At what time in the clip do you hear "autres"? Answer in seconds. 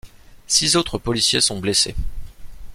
0.77-0.97